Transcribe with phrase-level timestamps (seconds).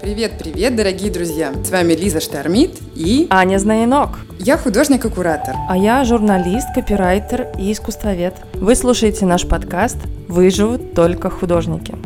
[0.00, 1.52] Привет-привет, дорогие друзья!
[1.64, 3.26] С вами Лиза Штормит и...
[3.30, 4.10] Аня Знаенок.
[4.38, 5.56] Я художник и куратор.
[5.68, 8.34] А я журналист, копирайтер и искусствовед.
[8.54, 9.96] Вы слушаете наш подкаст
[10.28, 11.96] «Выживут только художники».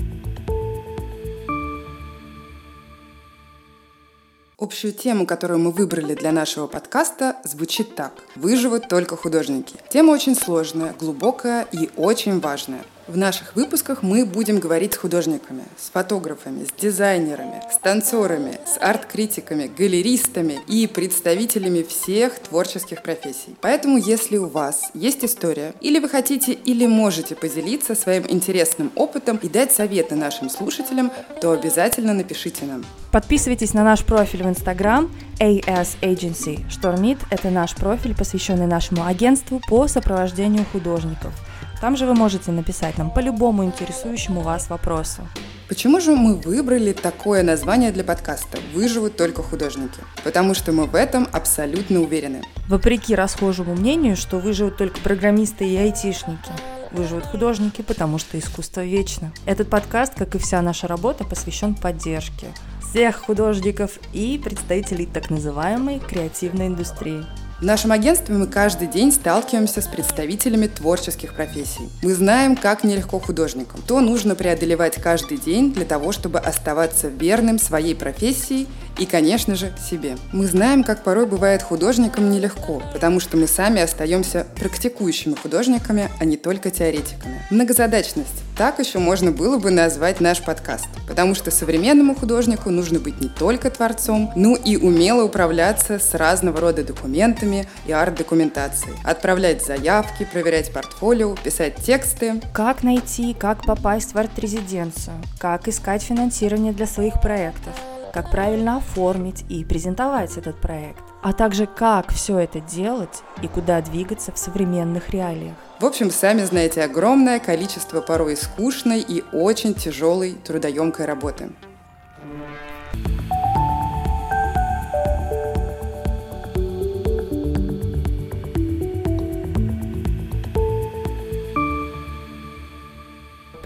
[4.59, 8.13] Общую тему, которую мы выбрали для нашего подкаста, звучит так.
[8.37, 9.75] Выживут только художники.
[9.91, 12.85] Тема очень сложная, глубокая и очень важная.
[13.13, 18.79] В наших выпусках мы будем говорить с художниками, с фотографами, с дизайнерами, с танцорами, с
[18.81, 23.55] арт-критиками, галеристами и представителями всех творческих профессий.
[23.61, 29.37] Поэтому, если у вас есть история, или вы хотите или можете поделиться своим интересным опытом
[29.43, 32.83] и дать советы нашим слушателям, то обязательно напишите нам.
[33.11, 36.67] Подписывайтесь на наш профиль в Instagram AS Agency.
[36.71, 41.35] Штормит– это наш профиль, посвященный нашему агентству по сопровождению художников–
[41.83, 45.23] там же вы можете написать нам по любому интересующему вас вопросу.
[45.69, 49.99] Почему же мы выбрали такое название для подкаста «Выживут только художники»?
[50.23, 52.45] Потому что мы в этом абсолютно уверены.
[52.69, 56.53] Вопреки расхожему мнению, что выживут только программисты и айтишники.
[56.93, 59.33] Выживут художники, потому что искусство вечно.
[59.45, 62.47] Этот подкаст, как и вся наша работа, посвящен поддержке
[62.93, 67.25] всех художников и представителей так называемой креативной индустрии.
[67.63, 71.89] В нашем агентстве мы каждый день сталкиваемся с представителями творческих профессий.
[72.03, 77.61] Мы знаем, как нелегко художникам, то нужно преодолевать каждый день для того, чтобы оставаться верным
[77.61, 78.67] своей профессии
[78.99, 80.17] и, конечно же, себе.
[80.33, 86.25] Мы знаем, как порой бывает художникам нелегко, потому что мы сами остаемся практикующими художниками, а
[86.25, 87.43] не только теоретиками.
[87.51, 88.43] Многозадачность.
[88.57, 93.29] Так еще можно было бы назвать наш подкаст, потому что современному художнику нужно быть не
[93.29, 100.73] только творцом, но и умело управляться с разного рода документами и арт-документацией, отправлять заявки, проверять
[100.73, 102.41] портфолио, писать тексты.
[102.53, 107.75] Как найти, как попасть в арт-резиденцию, как искать финансирование для своих проектов–
[108.13, 113.81] как правильно оформить и презентовать этот проект, а также как все это делать и куда
[113.81, 115.55] двигаться в современных реалиях.
[115.81, 121.51] В общем, сами знаете, огромное количество порой скучной и очень тяжелой трудоемкой работы.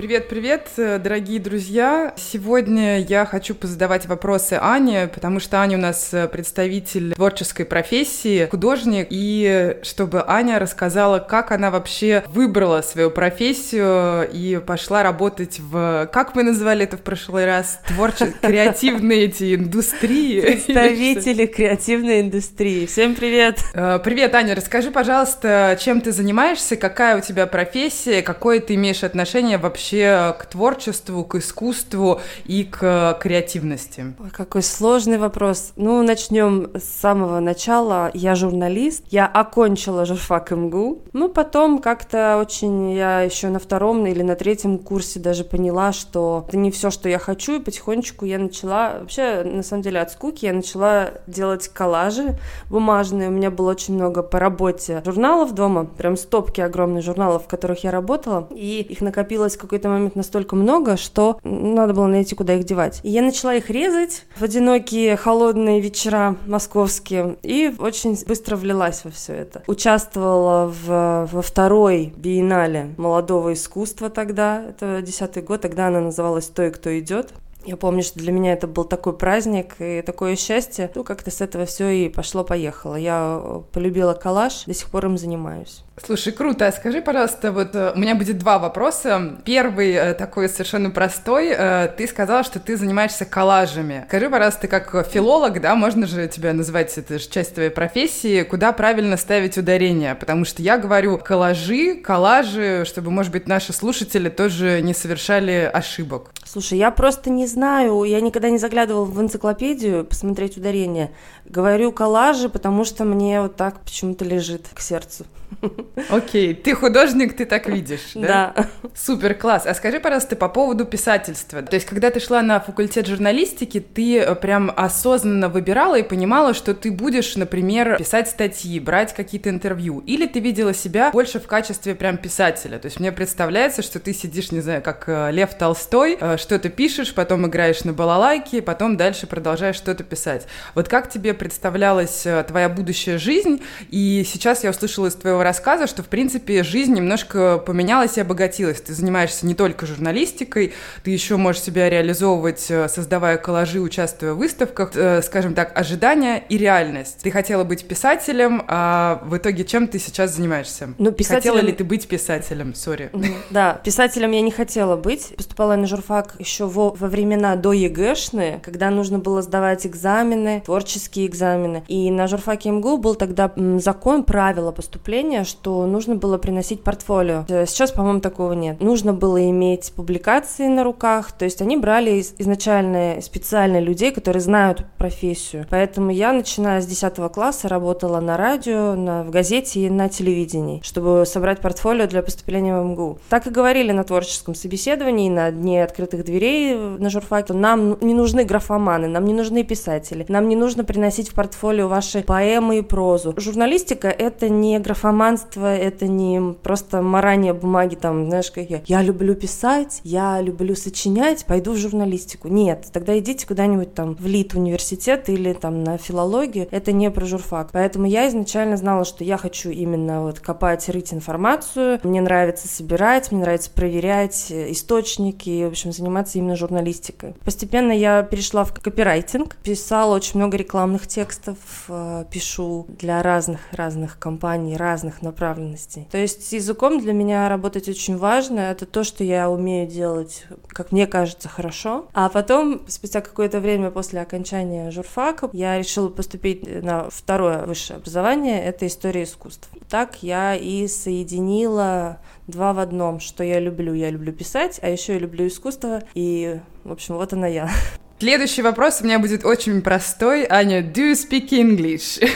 [0.06, 2.14] Привет-привет, дорогие друзья!
[2.16, 9.08] Сегодня я хочу позадавать вопросы Ане, потому что Аня у нас представитель творческой профессии, художник,
[9.10, 16.08] и чтобы Аня рассказала, как она вообще выбрала свою профессию и пошла работать в...
[16.12, 17.80] Как мы называли это в прошлый раз?
[17.88, 20.40] Творческие, креативные эти индустрии.
[20.66, 22.86] Представители креативной индустрии.
[22.86, 23.58] Всем привет!
[23.74, 29.02] Э, привет, Аня, расскажи, пожалуйста, чем ты занимаешься, какая у тебя профессия, какое ты имеешь
[29.02, 34.14] отношение вообще вообще к творчеству, к искусству и к креативности?
[34.18, 35.72] Ой, какой сложный вопрос.
[35.76, 38.10] Ну, начнем с самого начала.
[38.14, 41.02] Я журналист, я окончила журфак МГУ.
[41.12, 46.44] Ну, потом как-то очень я еще на втором или на третьем курсе даже поняла, что
[46.48, 50.10] это не все, что я хочу, и потихонечку я начала, вообще, на самом деле, от
[50.10, 52.38] скуки я начала делать коллажи
[52.70, 53.28] бумажные.
[53.28, 57.84] У меня было очень много по работе журналов дома, прям стопки огромных журналов, в которых
[57.84, 62.54] я работала, и их накопилось какой-то какой-то момент настолько много, что надо было найти, куда
[62.54, 63.00] их девать.
[63.02, 69.10] И я начала их резать в одинокие холодные вечера московские и очень быстро влилась во
[69.10, 69.62] все это.
[69.66, 76.70] Участвовала в, во второй биеннале молодого искусства тогда, это десятый год, тогда она называлась «Той,
[76.70, 77.32] кто идет».
[77.64, 80.88] Я помню, что для меня это был такой праздник и такое счастье.
[80.94, 82.94] Ну, как-то с этого все и пошло-поехало.
[82.94, 83.42] Я
[83.72, 85.82] полюбила коллаж, до сих пор им занимаюсь.
[86.04, 86.66] Слушай, круто.
[86.66, 89.38] А скажи, пожалуйста, вот э, у меня будет два вопроса.
[89.44, 91.48] Первый э, такой совершенно простой.
[91.48, 94.04] Э, ты сказала, что ты занимаешься коллажами.
[94.06, 98.42] Скажи, пожалуйста, ты как филолог, да, можно же тебя называть, это же часть твоей профессии,
[98.42, 100.14] куда правильно ставить ударение?
[100.14, 106.30] Потому что я говорю коллажи, коллажи, чтобы, может быть, наши слушатели тоже не совершали ошибок.
[106.44, 111.10] Слушай, я просто не знаю, я никогда не заглядывала в энциклопедию посмотреть ударение.
[111.46, 115.24] Говорю коллажи, потому что мне вот так почему-то лежит к сердцу.
[116.10, 118.52] Окей, ты художник, ты так видишь, да?
[118.54, 118.66] Да.
[118.94, 119.66] Супер, класс.
[119.66, 121.62] А скажи, пожалуйста, по поводу писательства.
[121.62, 126.54] То есть, когда ты шла на факультет журналистики, ты э, прям осознанно выбирала и понимала,
[126.54, 131.46] что ты будешь, например, писать статьи, брать какие-то интервью, или ты видела себя больше в
[131.46, 132.78] качестве прям писателя?
[132.78, 136.68] То есть, мне представляется, что ты сидишь, не знаю, как э, Лев Толстой, э, что-то
[136.68, 140.46] пишешь, потом играешь на балалайке, потом дальше продолжаешь что-то писать.
[140.74, 143.62] Вот как тебе представлялась твоя будущая жизнь?
[143.90, 148.80] И сейчас я услышала из твоего рассказа, что, в принципе, жизнь немножко поменялась и обогатилась.
[148.80, 154.38] Ты занимаешься не только журналистикой, ты еще можешь себя реализовывать, э, создавая коллажи, участвуя в
[154.38, 154.92] выставках.
[154.94, 157.18] Э, скажем так, ожидания и реальность.
[157.22, 160.94] Ты хотела быть писателем, а в итоге чем ты сейчас занимаешься?
[160.98, 161.54] Ну, писателем...
[161.54, 162.74] Хотела ли ты быть писателем?
[162.74, 163.10] Sorry.
[163.50, 165.34] Да, писателем я не хотела быть.
[165.36, 171.26] Поступала на журфак еще во, во времена до ЕГЭшные, когда нужно было сдавать экзамены, творческие
[171.26, 171.84] экзамены.
[171.88, 177.44] И на журфаке МГУ был тогда закон, правила поступления, что нужно было приносить портфолио.
[177.48, 178.80] Э, сейчас, по-моему, такого нет.
[178.80, 184.84] Нужно было иметь публикации на руках, то есть они брали изначально специально людей, которые знают
[184.98, 185.66] профессию.
[185.70, 190.80] Поэтому я, начиная с 10 класса, работала на радио, на, в газете и на телевидении,
[190.84, 193.18] чтобы собрать портфолио для поступления в МГУ.
[193.28, 197.52] Так и говорили на творческом собеседовании, на дне открытых дверей на журфаке.
[197.52, 202.22] Нам не нужны графоманы, нам не нужны писатели, нам не нужно приносить в портфолио ваши
[202.22, 203.34] поэмы и прозу.
[203.36, 208.82] Журналистика— это не графоманство, это не просто марание бумаги, там, знаешь, как я.
[208.86, 212.48] Я люблю писать, я люблю сочинять, пойду в журналистику.
[212.48, 216.68] Нет, тогда идите куда-нибудь там в ЛИТ университет или там на филологию.
[216.70, 217.70] Это не про журфак.
[217.72, 222.00] Поэтому я изначально знала, что я хочу именно вот копать, рыть информацию.
[222.02, 227.34] Мне нравится собирать, мне нравится проверять источники, в общем, заниматься именно журналистикой.
[227.44, 231.56] Постепенно я перешла в копирайтинг, писала очень много рекламных текстов,
[231.88, 236.08] э, пишу для разных разных компаний, разных направленностей.
[236.10, 238.60] То есть с языком для меня работать очень важно.
[238.60, 242.06] Это то, что я умею делать, как мне кажется, хорошо.
[242.12, 248.62] А потом, спустя какое-то время после окончания журфака, я решила поступить на второе высшее образование.
[248.64, 249.68] Это история искусств.
[249.88, 253.94] Так я и соединила два в одном, что я люблю.
[253.94, 257.70] Я люблю писать, а еще я люблю искусство, и, в общем, вот она я.
[258.18, 260.46] Следующий вопрос у меня будет очень простой.
[260.48, 262.26] Аня, do you speak English?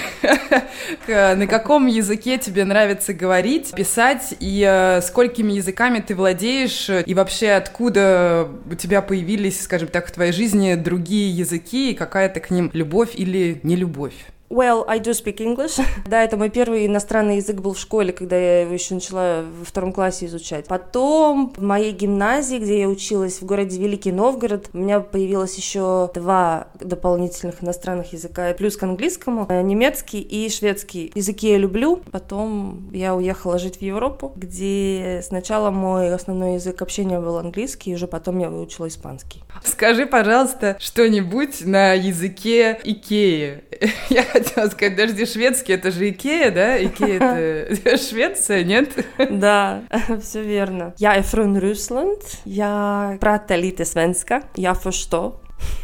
[1.09, 7.53] На каком языке тебе нравится говорить, писать, и э, сколькими языками ты владеешь, и вообще
[7.53, 12.71] откуда у тебя появились, скажем так, в твоей жизни другие языки, и какая-то к ним
[12.75, 14.27] любовь или нелюбовь?
[14.51, 15.81] Well, I do speak English.
[16.07, 19.65] да, это мой первый иностранный язык был в школе, когда я его еще начала во
[19.65, 20.67] втором классе изучать.
[20.67, 26.11] Потом в моей гимназии, где я училась в городе Великий Новгород, у меня появилось еще
[26.15, 31.13] два дополнительных иностранных языка, плюс к английскому, э, немецкий и шведский.
[31.15, 32.01] Языки я люблю.
[32.11, 37.95] Потом я уехала жить в Европу, где сначала мой основной язык общения был английский, и
[37.95, 39.45] уже потом я выучила испанский.
[39.65, 43.63] Скажи, пожалуйста, что-нибудь на языке Икеи.
[44.11, 46.83] Я хотела сказать, подожди, шведский, это же Икея, да?
[46.83, 47.17] Икея
[47.71, 48.91] это Швеция, нет?
[49.31, 49.83] Да,
[50.23, 50.95] все верно.
[50.99, 52.23] Я från Ryssland.
[52.45, 54.43] Я pratar lite svenska.
[54.57, 55.41] Я förstår.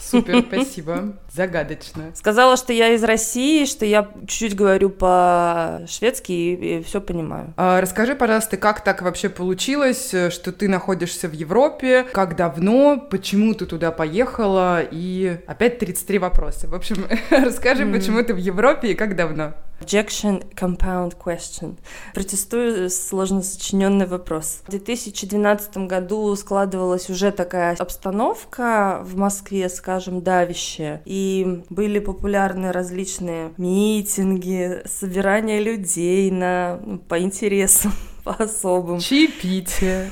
[0.07, 1.15] Супер, спасибо.
[1.33, 2.13] Загадочно.
[2.15, 7.53] Сказала, что я из России, что я чуть-чуть говорю по-шведски и, и все понимаю.
[7.57, 13.55] А, расскажи, пожалуйста, как так вообще получилось, что ты находишься в Европе, как давно, почему
[13.55, 16.69] ты туда поехала, и опять 33 вопроса.
[16.69, 19.55] В общем, расскажи, почему ты в Европе и как давно.
[19.81, 21.77] Objection compound question.
[22.15, 24.63] Протестую сложно сочиненный вопрос.
[24.67, 31.03] В 2012 году складывалась уже такая обстановка в Москве, скажем, давящая.
[31.05, 37.93] И были популярны различные митинги, собирания людей на, ну, по интересам
[38.25, 39.01] по особым.
[39.01, 40.11] Чаепитие.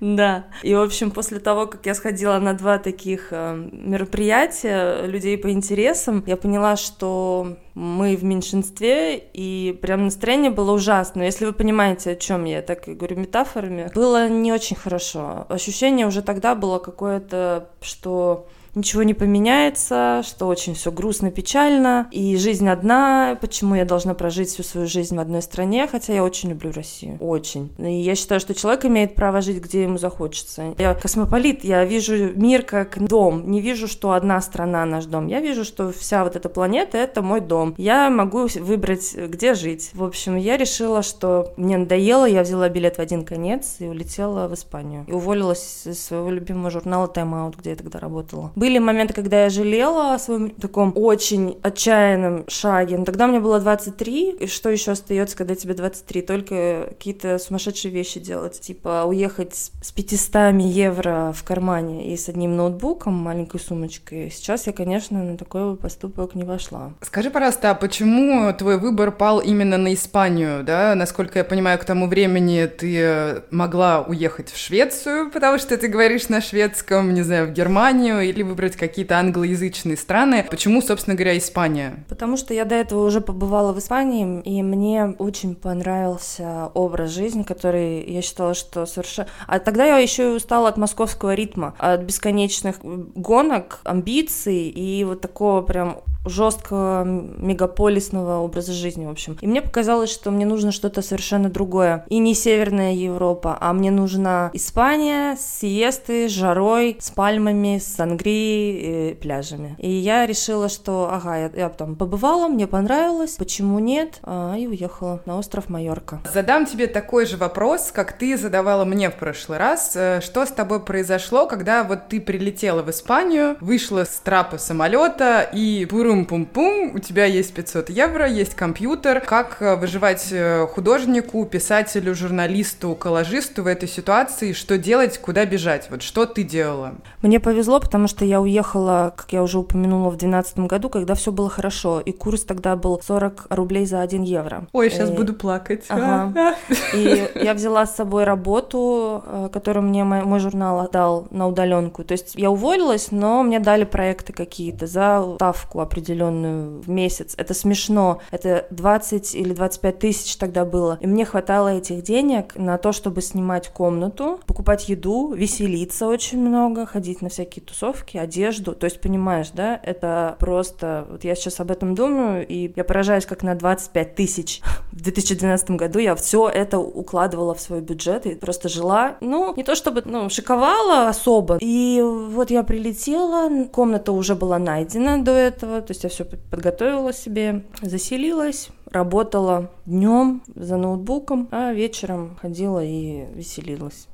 [0.00, 0.46] Да.
[0.62, 5.50] И, в общем, после того, как я сходила на два таких э, мероприятия людей по
[5.50, 11.22] интересам, я поняла, что мы в меньшинстве, и прям настроение было ужасно.
[11.22, 15.46] Если вы понимаете, о чем я, так и говорю метафорами, было не очень хорошо.
[15.48, 22.36] Ощущение уже тогда было какое-то, что ничего не поменяется, что очень все грустно, печально, и
[22.36, 26.50] жизнь одна, почему я должна прожить всю свою жизнь в одной стране, хотя я очень
[26.50, 27.72] люблю Россию, очень.
[27.78, 30.74] И я считаю, что человек имеет право жить, где ему захочется.
[30.78, 35.40] Я космополит, я вижу мир как дом, не вижу, что одна страна наш дом, я
[35.40, 37.74] вижу, что вся вот эта планета— это мой дом.
[37.78, 39.90] Я могу выбрать, где жить.
[39.94, 44.48] В общем, я решила, что мне надоело, я взяла билет в один конец и улетела
[44.48, 45.04] в Испанию.
[45.08, 49.44] И уволилась из своего любимого журнала Time Out, где я тогда работала Были моменты, когда
[49.44, 52.98] я жалела о своем таком очень отчаянном шаге.
[52.98, 56.22] Но тогда мне было 23, и что еще остается, когда тебе 23?
[56.22, 62.56] Только какие-то сумасшедшие вещи делать, типа уехать с 500 евро в кармане и с одним
[62.56, 64.30] ноутбуком, маленькой сумочкой.
[64.30, 66.92] Сейчас я, конечно, на такой поступок не вошла.
[67.02, 70.94] Скажи, пожалуйста, а почему твой выбор пал именно на Испанию, да?
[70.94, 76.28] Насколько я понимаю, к тому времени ты могла уехать в Швецию, потому что ты говоришь
[76.28, 80.46] на шведском, не знаю, в Германию, или выбрать какие-то англоязычные страны.
[80.48, 82.06] Почему, собственно говоря, Испания?
[82.08, 87.42] Потому что я до этого уже побывала в Испании, и мне очень понравился образ жизни,
[87.42, 89.28] который я считала, что совершенно...
[89.46, 95.20] А тогда я еще и устала от московского ритма, от бесконечных гонок, амбиций и вот
[95.20, 99.38] такого прям жесткого мегаполисного образа жизни, в общем.
[99.40, 102.04] И мне показалось, что мне нужно что-то совершенно другое.
[102.08, 107.86] И не Северная Европа, а мне нужна Испания с сиестой, с жарой, с пальмами, с
[107.86, 109.76] сангрией, и пляжами.
[109.78, 114.66] И я решила, что, ага, я, я там побывала, мне понравилось, почему нет, а, и
[114.66, 116.20] уехала на остров Майорка.
[116.32, 119.92] Задам тебе такой же вопрос, как ты задавала мне в прошлый раз.
[119.96, 125.40] Э, что с тобой произошло, когда вот ты прилетела в Испанию, вышла с трапа самолета
[125.52, 129.20] и бурум пум-пум-пум, у тебя есть 500 евро, есть компьютер.
[129.20, 134.52] Как э, выживать э, художнику, писателю, журналисту, коллажисту в этой ситуации?
[134.52, 135.88] Что делать, куда бежать?
[135.90, 136.94] Вот что ты делала?
[137.22, 141.32] Мне повезло, потому что я уехала, как я уже упомянула, в 2012 году, когда все
[141.32, 144.66] было хорошо, и курс тогда был 40 рублей за 1 евро.
[144.72, 145.12] Ой, сейчас и...
[145.12, 145.84] буду плакать.
[145.88, 146.54] Ага.
[146.94, 152.04] И я взяла с собой работу, э, которую мне мой, мой журнал дал на удаленку.
[152.04, 157.34] То есть я уволилась, но мне дали проекты какие-то за ставку определенную определенную в месяц.
[157.36, 158.20] Это смешно.
[158.30, 160.98] Это 20 или 25 тысяч тогда было.
[161.00, 166.86] И мне хватало этих денег на то, чтобы снимать комнату, покупать еду, веселиться очень много,
[166.86, 168.72] ходить на всякие тусовки, одежду.
[168.72, 171.06] То есть, понимаешь, да, это просто...
[171.10, 174.60] Вот я сейчас об этом думаю, и я поражаюсь, как на 25 тысяч
[174.92, 179.64] в 2012 году я все это укладывала в свой бюджет и просто жила, ну, не
[179.64, 181.58] то чтобы, ну, шиковала особо.
[181.60, 187.12] И вот я прилетела, комната уже была найдена до этого, то есть я все подготовила
[187.12, 194.08] себе, заселилась, работала днем за ноутбуком, а вечером ходила и веселилась.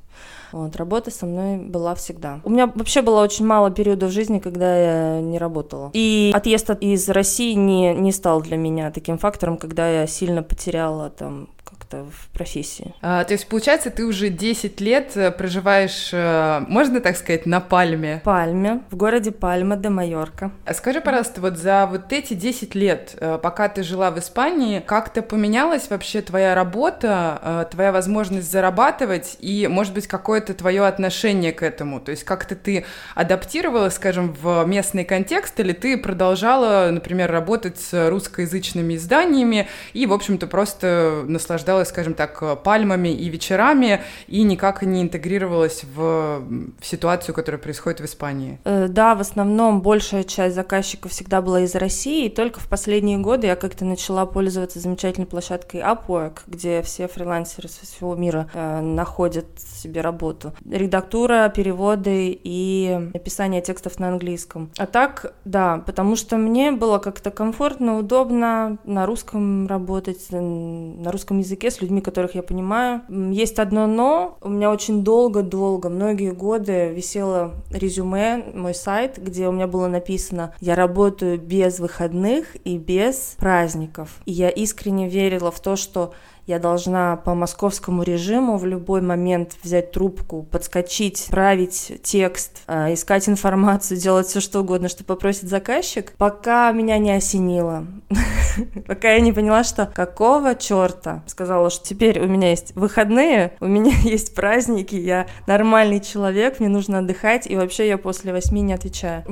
[0.51, 2.39] Вот, работа со мной была всегда.
[2.43, 5.89] У меня вообще было очень мало периодов жизни, когда я не работала.
[5.93, 11.09] И отъезд из России не, не стал для меня таким фактором, когда я сильно потеряла
[11.09, 11.49] там
[11.83, 12.93] как-то в профессии.
[13.01, 17.59] А, то есть, получается, ты уже 10 лет э, проживаешь, э, можно так сказать, на
[17.59, 18.21] Пальме?
[18.23, 20.51] Пальме, в городе Пальма де Майорка.
[20.65, 24.79] А скажи, пожалуйста, вот за вот эти 10 лет, э, пока ты жила в Испании,
[24.79, 31.63] как-то поменялась вообще твоя работа, твоя возможность зарабатывать и, может быть, какое-то твое отношение к
[31.63, 31.99] этому?
[31.99, 32.85] То есть как-то ты
[33.15, 40.13] адаптировала, скажем, в местный контекст, или ты продолжала, например, работать с русскоязычными изданиями и, в
[40.13, 46.43] общем-то, просто наслаждалась скажем так, пальмами и вечерами и никак не интегрировалась в,
[46.79, 48.59] в ситуацию, которая происходит в Испании?
[48.63, 53.17] Э, да, в основном большая часть заказчиков всегда была из России, и только в последние
[53.17, 58.81] годы я как-то начала пользоваться замечательной площадкой Upwork, где все фрилансеры со всего мира э,
[58.81, 60.53] находят себе работу.
[60.69, 64.71] Редактура, переводы и написание текстов на английском.
[64.77, 71.39] А так, да, потому что мне было как-то комфортно, удобно на русском работать, на русском
[71.39, 73.01] языке с людьми, которых я понимаю.
[73.09, 74.37] Есть одно но.
[74.41, 80.53] У меня очень долго-долго, многие годы висело резюме, мой сайт, где у меня было написано
[80.59, 84.19] «Я работаю без выходных и без праздников».
[84.25, 86.13] И я искренне верила в то, что
[86.45, 93.29] я должна по московскому режиму в любой момент взять трубку, подскочить, править текст, э, искать
[93.29, 97.85] информацию, делать все что угодно, что попросит заказчик, пока меня не осенило.
[98.87, 101.23] Пока я не поняла, что какого черта.
[101.27, 106.69] Сказала, что теперь у меня есть выходные, у меня есть праздники, я нормальный человек, мне
[106.69, 109.23] нужно отдыхать, и вообще я после восьми не отвечаю.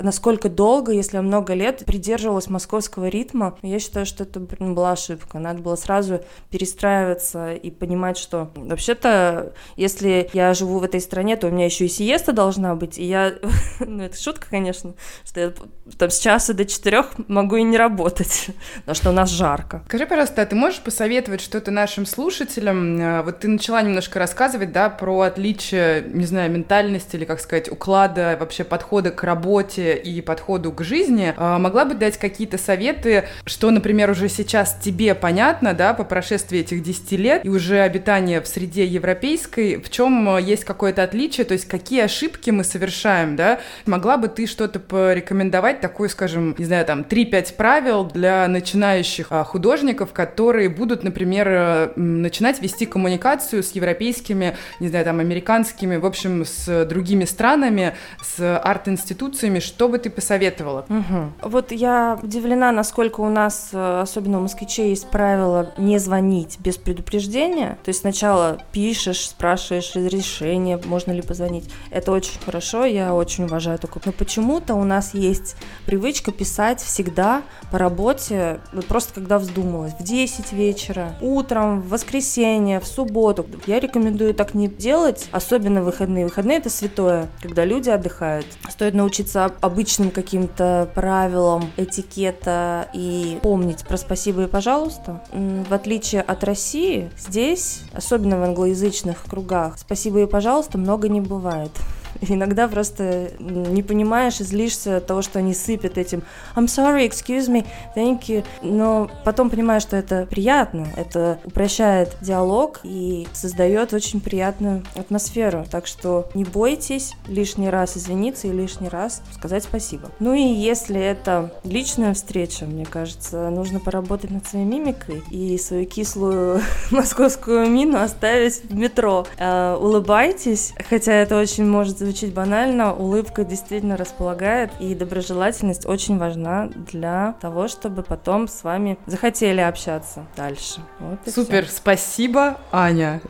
[0.00, 5.38] Насколько долго, если я много лет придерживалась московского ритма, я считаю, что это была ошибка.
[5.38, 6.20] Надо было сразу
[6.60, 11.86] перестраиваться и понимать, что вообще-то, если я живу в этой стране, то у меня еще
[11.86, 13.32] и сиеста должна быть, и я,
[13.80, 14.92] ну это шутка, конечно,
[15.24, 15.52] что я
[15.96, 18.48] там с часа до четырех могу и не работать,
[18.80, 19.82] потому что у нас жарко.
[19.86, 23.00] Скажи, пожалуйста, а ты можешь посоветовать что-то нашим слушателям?
[23.00, 27.72] Э, вот ты начала немножко рассказывать, да, про отличие, не знаю, ментальности или, как сказать,
[27.72, 31.32] уклада, вообще подхода к работе и подходу к жизни.
[31.38, 36.49] А могла бы дать какие-то советы, что, например, уже сейчас тебе понятно, да, по прошествии
[36.50, 41.44] прошествии этих 10 лет и уже обитания в среде европейской, в чем есть какое-то отличие,
[41.44, 43.60] то есть какие ошибки мы совершаем, да?
[43.86, 49.44] Могла бы ты что-то порекомендовать, такое, скажем, не знаю, там, 3-5 правил для начинающих а,
[49.44, 56.06] художников, которые будут, например, э, начинать вести коммуникацию с европейскими, не знаю, там, американскими, в
[56.06, 60.84] общем, с другими странами, с арт-институциями, что бы ты посоветовала?
[60.88, 61.50] Угу.
[61.50, 65.98] Вот я удивлена, насколько у нас, э, особенно у москвичей, есть правило не
[66.40, 67.78] звонить без предупреждения.
[67.84, 71.70] То есть сначала пишешь, спрашиваешь разрешение, можно ли позвонить.
[71.90, 74.02] Это очень хорошо, я очень уважаю такое.
[74.06, 75.56] Но почему-то у нас есть
[75.86, 82.80] привычка писать всегда по работе, вот просто когда вздумалось, в 10 вечера, утром, в воскресенье,
[82.80, 83.46] в субботу.
[83.66, 86.24] Я рекомендую так не делать, особенно выходные.
[86.24, 88.46] Выходные это святое, когда люди отдыхают.
[88.68, 95.22] Стоит научиться обычным каким-то правилам этикета и помнить про спасибо и пожалуйста.
[95.32, 101.72] В отличие от России, здесь, особенно в англоязычных кругах, спасибо и пожалуйста много не бывает.
[102.20, 106.22] Иногда просто не понимаешь и злишься от того, что они сыпят этим
[106.56, 108.44] I'm sorry, excuse me, thank you.
[108.62, 115.64] Но потом понимаешь, что это приятно, это упрощает диалог и создает очень приятную атмосферу.
[115.70, 120.10] Так что не бойтесь лишний раз извиниться и лишний раз сказать спасибо.
[120.20, 125.86] Ну и если это личная встреча, мне кажется, нужно поработать над своей мимикой и свою
[125.86, 129.26] кислую московскую мину оставить в метро.
[129.38, 136.68] Э, улыбайтесь, хотя это очень может звучит банально, улыбка действительно располагает, и доброжелательность очень важна
[136.68, 140.80] для того, чтобы потом с вами захотели общаться дальше.
[140.98, 141.76] Вот Супер, все.
[141.76, 143.20] спасибо, Аня.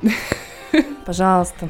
[1.04, 1.68] Пожалуйста,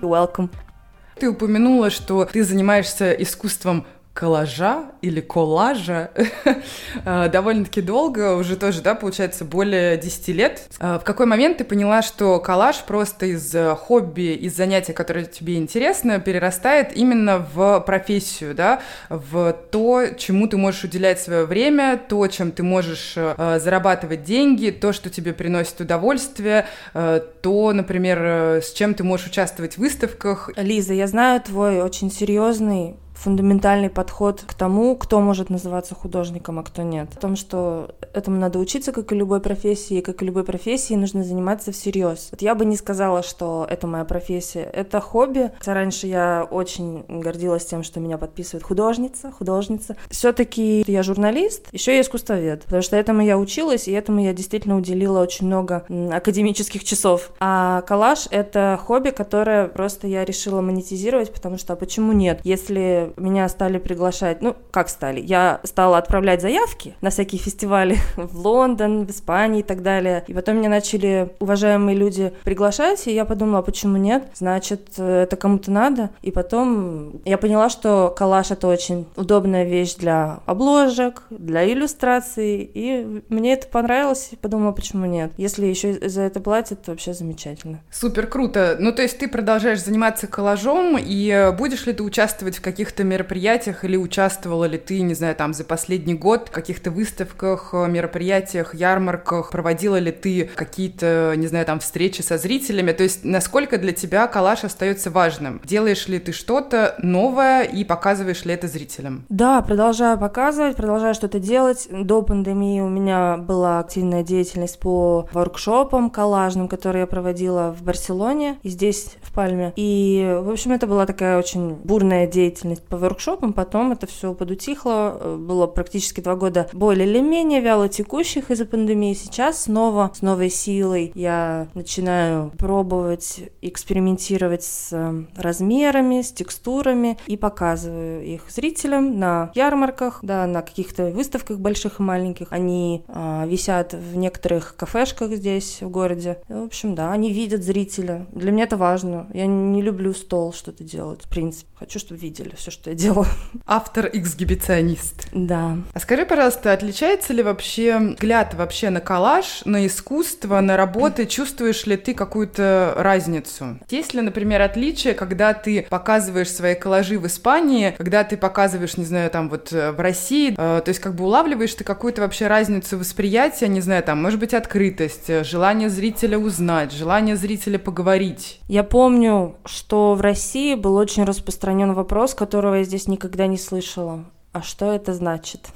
[0.00, 0.48] welcome.
[1.18, 3.86] Ты упомянула, что ты занимаешься искусством
[4.18, 6.10] коллажа или коллажа
[7.04, 10.62] э, довольно-таки долго, уже тоже, да, получается, более 10 лет.
[10.80, 15.24] Э, в какой момент ты поняла, что коллаж просто из э, хобби, из занятия, которое
[15.24, 21.96] тебе интересно, перерастает именно в профессию, да, в то, чему ты можешь уделять свое время,
[22.08, 28.94] то, чем ты можешь зарабатывать деньги, то, что тебе приносит удовольствие, то, например, с чем
[28.94, 30.50] ты можешь участвовать в выставках.
[30.56, 36.62] Лиза, я знаю твой очень серьезный фундаментальный подход к тому, кто может называться художником, а
[36.62, 37.08] кто нет.
[37.12, 40.94] В том, что этому надо учиться, как и любой профессии, и как и любой профессии
[40.94, 42.28] нужно заниматься всерьез.
[42.30, 44.62] Вот я бы не сказала, что это моя профессия.
[44.62, 45.50] Это хобби.
[45.58, 49.96] Хотя раньше я очень гордилась тем, что меня подписывает художница, художница.
[50.10, 54.76] Все-таки я журналист, еще я искусствовед, потому что этому я училась, и этому я действительно
[54.76, 57.32] уделила очень много академических часов.
[57.40, 62.40] А коллаж— это хобби, которое просто я решила монетизировать, потому что а почему нет?
[62.44, 68.38] Если меня стали приглашать, ну, как стали, я стала отправлять заявки на всякие фестивали в
[68.38, 70.24] Лондон, в Испании и так далее.
[70.26, 74.24] И потом меня начали уважаемые люди приглашать, и я подумала, почему нет?
[74.34, 76.10] Значит, это кому-то надо.
[76.22, 83.22] И потом я поняла, что коллаж— это очень удобная вещь для обложек, для иллюстраций, и
[83.28, 85.32] мне это понравилось, и подумала, почему нет?
[85.36, 87.80] Если еще за это платят, то вообще замечательно.
[87.90, 88.76] Супер круто.
[88.78, 93.04] Ну, то есть ты продолжаешь заниматься коллажом, и будешь ли ты участвовать в каких-то каких-то
[93.04, 97.86] мероприятиях или участвовала ли ты, не знаю, там за последний год в каких-то выставках, э,
[97.86, 102.92] мероприятиях, ярмарках, проводила ли ты какие-то, не знаю, там встречи со зрителями?
[102.92, 105.60] То есть насколько для тебя коллаж остается важным?
[105.64, 109.24] Делаешь ли ты что-то новое и показываешь ли это зрителям?
[109.28, 111.88] Да, продолжаю показывать, продолжаю что-то делать.
[111.90, 118.58] До пандемии у меня была активная деятельность по воркшопам коллажным, которые я проводила в Барселоне
[118.62, 119.72] и здесь, в Пальме.
[119.76, 125.16] И, в общем, это была такая очень бурная деятельность по воркшопам, потом это все подутихло,
[125.18, 129.14] э, было практически два года более или менее вяло текущих из-за пандемии.
[129.14, 137.36] Сейчас снова с новой силой я начинаю пробовать, экспериментировать с э, размерами, с текстурами и
[137.36, 142.52] показываю их зрителям на ярмарках, да, на каких-то выставках больших и маленьких.
[142.52, 146.40] Они а, висят в некоторых кафешках здесь, в городе.
[146.48, 148.26] В общем, да, они видят зрителя.
[148.32, 149.28] Для меня это важно.
[149.34, 151.68] Я не люблю стол что-то делать, в принципе.
[151.78, 153.26] Хочу, чтобы видели все, что я делаю.
[153.66, 155.28] Автор-эксгибиционист.
[155.32, 155.76] Да.
[155.92, 161.26] А скажи, пожалуйста, отличается ли вообще взгляд вообще на коллаж, на искусство, на работы?
[161.26, 163.78] Чувствуешь ли ты какую-то разницу?
[163.90, 169.04] Есть ли, например, отличие, когда ты показываешь свои коллажи в Испании, когда ты показываешь, не
[169.04, 172.46] знаю, там вот э, в России, э, то есть как бы улавливаешь ты какую-то вообще
[172.48, 178.60] разницу восприятия, не знаю, там, может быть, открытость, э, желание зрителя узнать, желание зрителя поговорить?
[178.68, 183.56] Я помню, что в России был очень распространен вопрос, который которого я здесь никогда не
[183.56, 184.24] слышала.
[184.52, 185.68] А что это значит?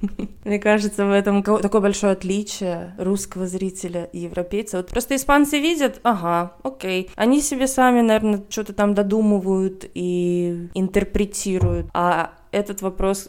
[0.44, 4.78] Мне кажется, в этом такое большое отличие русского зрителя и европейца.
[4.78, 7.10] Вот просто испанцы видят, ага, окей.
[7.16, 11.88] Они себе сами, наверное, что-то там додумывают и интерпретируют.
[11.92, 13.28] А этот вопрос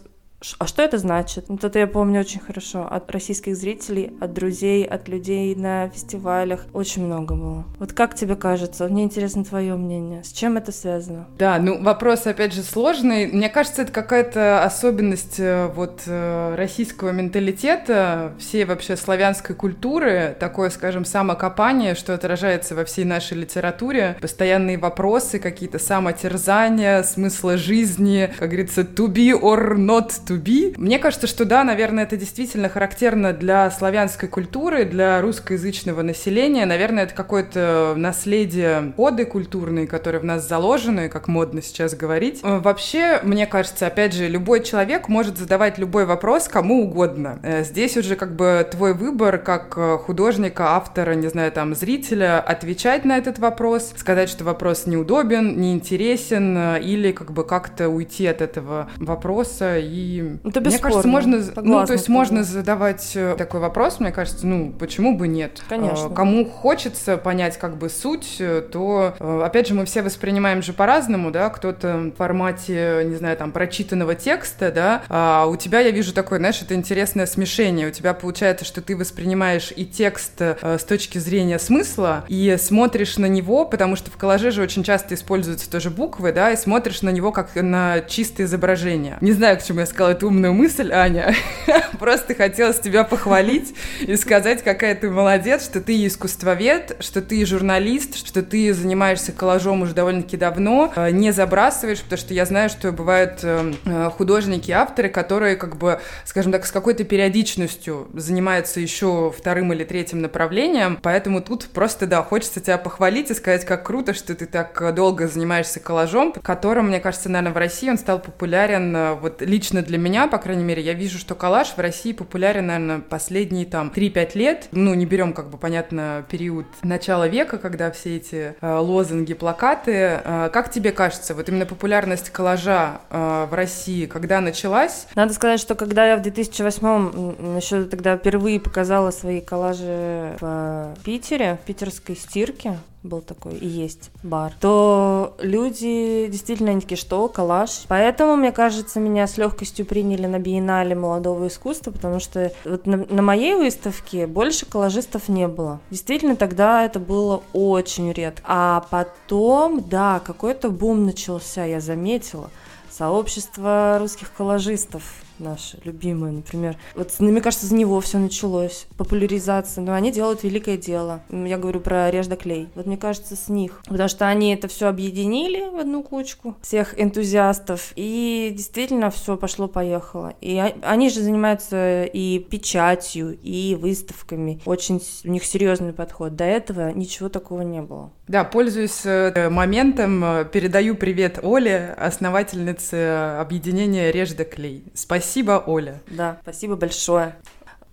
[0.59, 1.45] а что это значит?
[1.47, 2.87] Вот это я помню очень хорошо.
[2.89, 6.65] От российских зрителей, от друзей, от людей на фестивалях.
[6.73, 7.65] Очень много было.
[7.79, 8.87] Вот как тебе кажется?
[8.87, 10.23] Мне интересно твое мнение.
[10.23, 11.27] С чем это связано?
[11.37, 13.27] Да, ну вопрос, опять же, сложный.
[13.27, 20.69] Мне кажется, это какая-то особенность э, вот э, российского менталитета, всей вообще славянской культуры, такое,
[20.69, 24.17] скажем, самокопание, что отражается во всей нашей литературе.
[24.21, 30.73] Постоянные вопросы, какие-то самотерзания, смысла жизни, как говорится, to be or not to to be.
[30.77, 36.65] Мне кажется, что да, наверное, это действительно характерно для славянской культуры, для русскоязычного населения.
[36.65, 42.39] Наверное, это какое-то наследие коды культурные, которые в нас заложены, как модно сейчас говорить.
[42.43, 47.39] Э, вообще, мне кажется, опять же, любой человек может задавать любой вопрос кому угодно.
[47.43, 52.39] Э, здесь уже как бы твой выбор как э, художника, автора, не знаю, там, зрителя,
[52.39, 58.41] отвечать на этот вопрос, сказать, что вопрос неудобен, неинтересен, или как бы как-то уйти от
[58.41, 63.99] этого вопроса и это Мне кажется, можно, ну, то есть можно задавать э, такой вопрос,
[63.99, 65.61] мне кажется, ну, почему бы нет?
[65.67, 66.07] Конечно.
[66.07, 70.73] Э, кому хочется понять как бы суть, э, то, опять же, мы все воспринимаем же
[70.73, 75.91] по-разному, да, кто-то в формате, не знаю, там, прочитанного текста, да, а у тебя, я
[75.91, 80.83] вижу такое, знаешь, это интересное смешение, у тебя получается, что ты воспринимаешь и текст с
[80.83, 85.69] точки зрения смысла, и смотришь на него, потому что в коллаже же очень часто используются
[85.69, 89.17] тоже буквы, да, и смотришь на него как на чистое изображение.
[89.21, 91.35] Не знаю, к чему я сказала эту умную мысль, Аня.
[91.99, 98.25] Просто хотелось тебя похвалить и сказать, какая ты молодец, что ты искусствовед, что ты журналист,
[98.25, 102.91] что ты занимаешься коллажом уже довольно-таки давно, э, не забрасываешь, потому что я знаю, что
[102.91, 109.33] бывают э, э, художники, авторы, которые, как бы, скажем так, с какой-то периодичностью занимаются еще
[109.37, 114.13] вторым или третьим направлением, поэтому тут просто, да, хочется тебя похвалить и сказать, как круто,
[114.13, 119.15] что ты так долго занимаешься коллажом, которым, мне кажется, наверное, в России он стал популярен
[119.19, 122.67] вот лично для меня меня, по крайней мере, я вижу, что коллаж в России популярен,
[122.67, 124.67] наверное, последние там 3-5 лет.
[124.71, 130.21] Ну, не берем, как бы, понятно, период начала века, когда все эти э, лозунги, плакаты.
[130.23, 135.07] Э, как тебе кажется, вот именно популярность коллажа э, в России, когда началась?
[135.15, 141.59] Надо сказать, что когда я в 2008-м еще тогда впервые показала свои коллажи в Питере,
[141.61, 147.85] в питерской стирке, был такой и есть бар, то люди действительно они такие, что коллаж.
[147.87, 152.97] Поэтому, мне кажется, меня с легкостью приняли на биеннале молодого искусства, потому что вот на,
[152.97, 155.79] на моей выставке больше коллажистов не было.
[155.89, 158.41] Действительно, тогда это было очень редко.
[158.45, 162.49] А потом, да, какой-то бум начался, я заметила.
[162.89, 165.03] Сообщество русских коллажистов
[165.39, 166.77] наши любимые, например.
[166.95, 171.21] Вот, мне кажется, за него все началось, популяризация, но они делают великое дело.
[171.29, 172.69] Я говорю про Режда Клей.
[172.75, 173.81] Вот мне кажется, с них.
[173.87, 180.33] Потому что они это все объединили в одну кучку, всех энтузиастов, и действительно все пошло-поехало.
[180.41, 184.61] И они же занимаются и печатью, и выставками.
[184.65, 186.35] Очень у них серьезный подход.
[186.35, 188.11] До этого ничего такого не было.
[188.27, 194.83] Да, пользуясь э, моментом, э, передаю привет Оле, основательнице объединения Режда Клей.
[194.95, 196.03] Спасибо Спасибо, Оля.
[196.07, 197.35] Да, спасибо большое.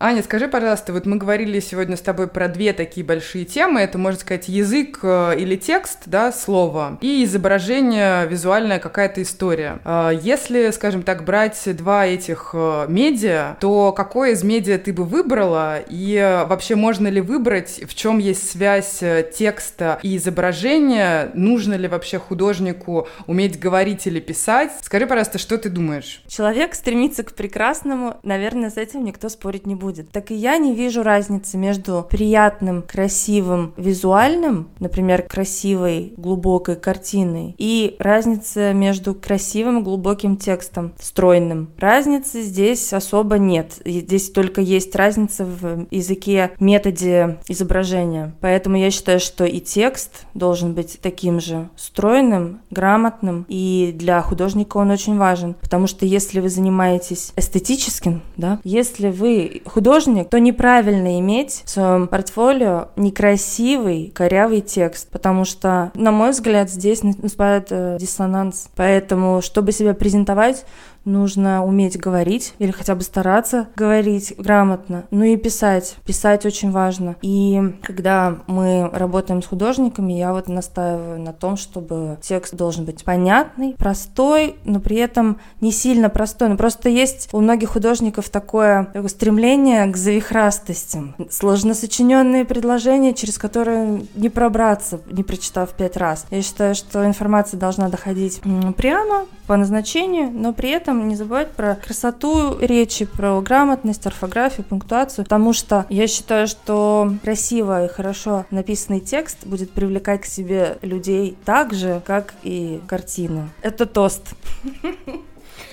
[0.05, 3.79] Аня, скажи, пожалуйста, вот мы говорили сегодня с тобой про две такие большие темы.
[3.79, 9.79] Это, можно сказать, язык э, или текст, да, слово, и изображение, визуальная какая-то история.
[9.85, 15.05] А, если, скажем так, брать два этих э, медиа, то какое из медиа ты бы
[15.05, 15.79] выбрала?
[15.89, 21.31] И вообще можно ли выбрать, в чем есть связь э, текста и изображения?
[21.35, 24.73] Нужно ли вообще художнику уметь говорить или писать?
[24.83, 26.25] Скажи, пожалуйста, что ты думаешь?
[26.27, 28.17] Человек стремится к прекрасному.
[28.25, 30.11] Наверное, с этим никто спорить не будет будет.
[30.11, 37.97] Так и я не вижу разницы между приятным, красивым, визуальным, например, красивой, глубокой картиной, и
[37.99, 41.69] разница между красивым, глубоким текстом, стройным.
[41.79, 43.73] Разницы здесь особо нет.
[43.85, 48.35] Здесь только есть разница в языке, методе изображения.
[48.41, 54.79] Поэтому я считаю, что и текст должен быть таким же стройным, грамотным, и для художника
[54.79, 55.55] он очень важен.
[55.61, 61.71] Потому что если вы занимаетесь эстетическим, да, если вы художник художник, то неправильно иметь в
[61.71, 68.69] своем портфолио некрасивый, корявый текст, потому что, на мой взгляд, здесь наступает э, диссонанс.
[68.77, 70.65] Поэтому, чтобы себя презентовать,
[71.05, 75.05] нужно уметь говорить или хотя бы стараться говорить грамотно.
[75.11, 75.97] Ну и писать.
[76.05, 77.17] Писать очень важно.
[77.23, 83.05] И когда мы работаем с художниками, я вот настаиваю на том, чтобы текст должен быть
[83.05, 86.49] понятный, простой, но при этом не сильно простой.
[86.49, 91.15] Но просто есть у многих художников такое, такое стремление к завихрастостям.
[91.31, 96.27] Сложно сочиненные предложения, через которые не пробраться, не прочитав пять раз.
[96.31, 98.41] Я считаю, что информация должна доходить
[98.77, 105.25] прямо, по назначению, но при этом не забывать про красоту речи, про грамотность, орфографию, пунктуацию,
[105.25, 111.37] потому что я считаю, что красиво и хорошо написанный текст будет привлекать к себе людей
[111.45, 113.49] так же, как и картина.
[113.63, 114.35] Это тост.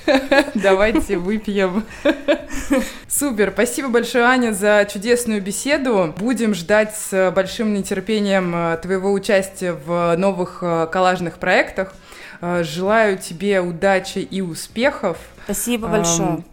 [0.55, 1.83] Давайте выпьем.
[3.07, 6.13] Супер, спасибо большое, Аня, за чудесную беседу.
[6.17, 11.93] Будем ждать с большим нетерпением э, твоего участия в новых э, коллажных проектах.
[12.41, 15.17] Э, желаю тебе удачи и успехов.
[15.45, 16.43] Спасибо большое.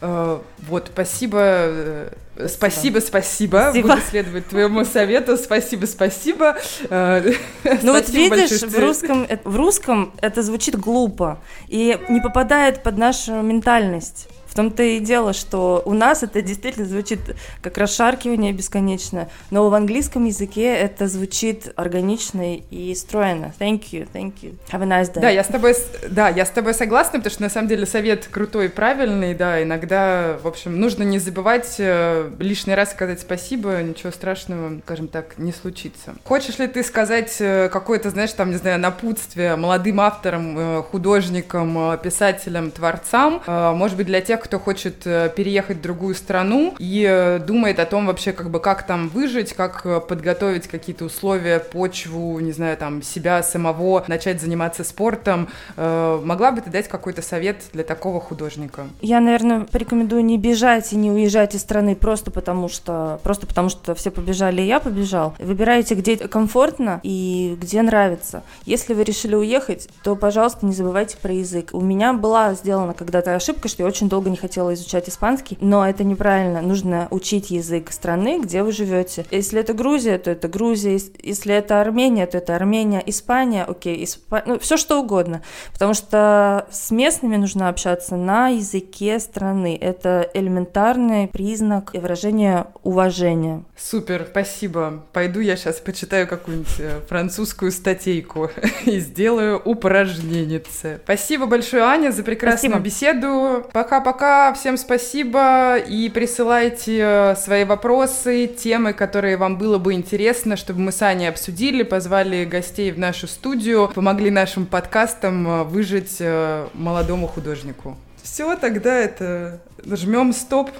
[0.00, 2.08] Э, вот, спасибо, э,
[2.48, 3.88] спасибо, спасибо, спасибо.
[3.88, 5.36] Буду следовать твоему совету.
[5.36, 6.56] Спасибо, спасибо.
[6.90, 13.42] Ну вот видишь, в русском, в русском это звучит глупо и не попадает под нашу
[13.42, 14.28] ментальность.
[14.52, 17.20] В том-то и дело, что у нас это действительно звучит
[17.62, 23.54] как расшаркивание бесконечное, но в английском языке это звучит органично и стройно.
[23.58, 24.54] Thank you, thank you.
[24.70, 25.20] Have a nice day.
[25.22, 25.74] Да, я с тобой,
[26.10, 29.62] да, я с тобой согласна, потому что на самом деле совет крутой и правильный, да,
[29.62, 35.38] иногда, в общем, нужно не забывать э, лишний раз сказать спасибо, ничего страшного, скажем так,
[35.38, 36.14] не случится.
[36.24, 41.98] Хочешь ли ты сказать э, какое-то, знаешь, там, не знаю, напутствие молодым авторам, э, художникам,
[42.02, 47.38] писателям, творцам, может быть, для тех, кто хочет э, переехать в другую страну и э,
[47.38, 52.38] думает о том вообще, как бы, как там выжить, как э, подготовить какие-то условия, почву,
[52.40, 55.48] не знаю, там, себя самого, начать заниматься спортом.
[55.76, 58.86] Могла бы ты дать какой-то совет для такого художника?
[59.00, 63.68] Я, наверное, порекомендую не бежать и не уезжать из страны просто потому, что, просто потому
[63.68, 65.34] что все побежали, и я побежал.
[65.38, 68.42] Выбирайте, где комфортно и где нравится.
[68.64, 71.70] Если вы решили уехать, то, пожалуйста, не забывайте про язык.
[71.72, 75.88] У меня была сделана когда-то ошибка, что я очень долго не хотела изучать испанский, но
[75.88, 76.60] это неправильно.
[76.60, 79.24] Нужно учить язык страны, где вы живете.
[79.30, 80.98] Если это Грузия, то это Грузия.
[81.22, 83.02] Если это Армения, то это Армения.
[83.06, 84.34] Испания, окей, Исп...
[84.46, 85.42] ну, все что угодно.
[85.72, 89.78] Потому что с местными нужно общаться на языке страны.
[89.80, 93.62] Это элементарный признак и выражение уважения.
[93.76, 95.04] Супер, спасибо.
[95.12, 98.50] Пойду я сейчас почитаю какую-нибудь э, французскую статейку
[98.84, 100.62] и сделаю упражнение.
[101.04, 102.84] Спасибо большое, Аня, за прекрасную спасибо.
[102.84, 103.66] беседу.
[103.72, 104.52] Пока-пока пока.
[104.54, 105.78] Всем спасибо.
[105.78, 111.28] И присылайте э, свои вопросы, темы, которые вам было бы интересно, чтобы мы с Аней
[111.28, 117.96] обсудили, позвали гостей в нашу студию, помогли нашим подкастам э, выжить э, молодому художнику.
[118.22, 120.70] Все, тогда это жмем стоп.